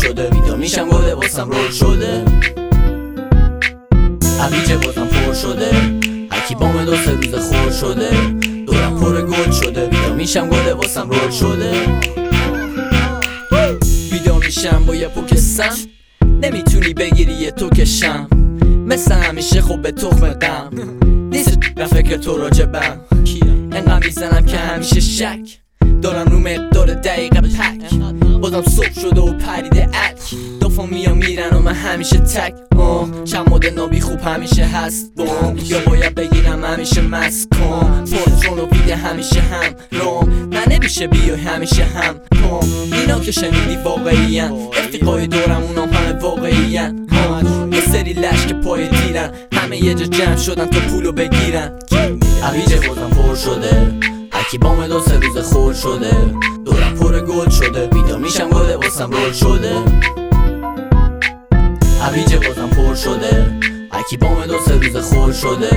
[0.00, 0.30] شده.
[0.30, 2.24] ویدیو میشم گله واسم رول شده.
[4.40, 5.70] هویج بازم پر شده.
[6.30, 8.10] هرکی بام دو سه روز خور شده.
[8.66, 9.84] دورم پر گل شده.
[9.84, 11.72] ویدیو میشم گله واسم رول شده.
[14.12, 15.76] ویدیو میشم با یه پوکستم
[16.42, 18.28] نمی‌تونی بگیری یه تو کشم
[18.86, 20.70] مثل همیشه خوب به تخم غم
[21.30, 21.58] نیست
[21.90, 23.00] فکر تو راجبم.
[23.72, 25.60] انقدر می‌زنم که همیشه شک.
[26.02, 27.94] دارم رو مقدار دقیقه پک
[28.40, 30.34] بازم صبح شده و پریده اک.
[30.60, 32.54] دو میا میرن و من همیشه تک.
[33.24, 35.12] چند مدل نابی خوب همیشه هست.
[35.16, 39.98] بام یا باید بگیرم همیشه مسکن پاترون و بیده همیشه هم.
[40.00, 42.14] رام نه نمیشه بیا همیشه هم.
[42.14, 44.52] پام اینا که شنیدی واقعی هن.
[44.84, 47.06] افیقای دورم اونام همه واقعی هن.
[47.72, 51.72] یه سری لشک پای دیرن همه یه جا جمع شدن تا پولو بگیرن.
[52.42, 53.99] عویج بازم پر شده.
[54.50, 56.10] هرکی بام دو سه روز خور شده.
[56.64, 57.86] دورم پر گل شده.
[57.86, 59.74] بیدا میشم گله واسم رول شده.
[62.00, 63.60] هویج بازم پر شده.
[63.92, 65.70] هرکی بام دو سه روز خور شده.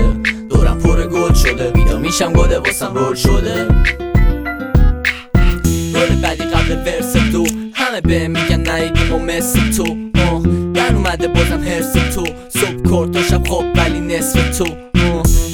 [0.49, 1.71] دورم پر گل شده.
[1.71, 3.67] بیدا میشم گله واسم رول شده.
[5.94, 9.97] رول بعدی قبل ورس دو همه به میگن نیدیم و مثل تو.
[10.21, 10.44] آه
[10.95, 12.23] اومده بازم هرس تو.
[12.49, 14.66] صبح کار تا شب خواب ولی نصف تو.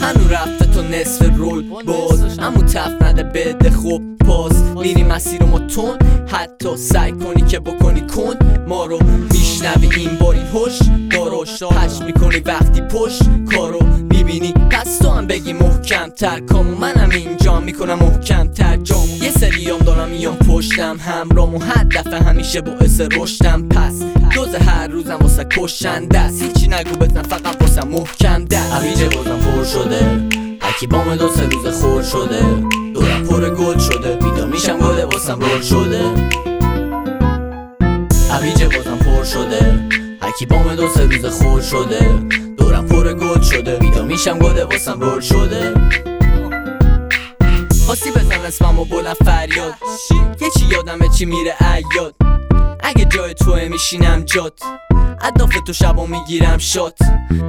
[0.01, 0.58] هنو رفته تا
[0.89, 2.39] نصف رول باز.
[2.39, 5.97] همو تف نده بده خوب باز میری مسیر ما تون.
[6.27, 8.35] حتی سعی کنی که بکنی کن.
[8.67, 8.99] ما رو
[9.31, 10.79] میشنوی این بار این هوش.
[11.11, 13.21] داروش پش می‌کنی وقتی پشت.
[13.55, 13.79] کارو
[14.11, 14.53] می‌بینی.
[14.53, 19.07] پس تو هم بگی محکم تر کامو منم اینجا می‌کنم محکم تر جام.
[19.21, 20.97] یه سریام دارم میام پشتم.
[20.99, 23.69] همرام و هر دفعه همیشه باعث رشدم.
[23.69, 23.93] پس
[24.33, 26.41] دوز هر روزم واسه کشن دست.
[26.41, 28.73] هیچی نگو بزن فقط واسه محکم دست.
[28.73, 30.48] عویج بازم پر شده.
[30.79, 32.41] هرکی بام دو سه روز خور شده؟
[32.93, 36.01] دورم پر گل شده بیدا میشم گله واسم رول شده.
[38.31, 39.89] عویج بازم پر شده
[40.21, 42.19] هرکی بام دو سه روز خور شده.
[42.57, 45.73] دورم پر گل شده بیدا میشم گله واسم رول شده.
[47.85, 49.73] خواستی بزن اسمم و بلند فریاد.
[50.41, 52.15] یه چی یادمه چی میره ایاد
[52.83, 54.53] اگه جای توه میشینم جات.
[55.21, 56.97] اداف تو شبا می‌گیرم شات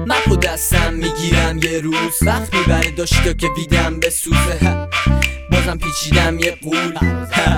[0.06, 4.88] مپو دستم می‌گیرم یه روز وقت می‌بره داشتا که ویدم بسوزه.
[5.53, 6.98] بازم پیچیدم یه قول.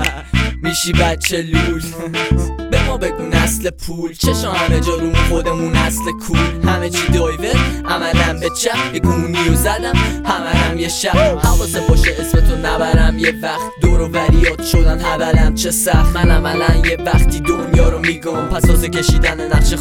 [0.63, 1.83] میشی بچه لول.
[2.73, 4.15] به ما بگو نسل پول.
[4.15, 6.69] چشا همه جا رو خودمون نسل کول.
[6.69, 7.57] همه چی دایور
[7.89, 8.95] عملم به چپ.
[8.95, 9.93] یه گونی و زدم
[10.25, 11.17] همرم یه شب.
[11.17, 13.73] حواسه باشه اسم تو نبرم یه وقت.
[13.83, 16.17] دور و وریات شدن حبلم چه سخت.
[16.17, 18.49] من عملا یه وقتی دنیا رو میگم.
[18.49, 19.75] پس واسه کشیدن نقش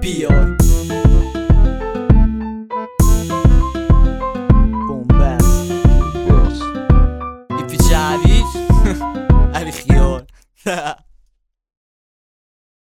[0.00, 0.56] بیار.
[7.58, 8.44] ایپی جوید
[9.54, 10.22] علی خیال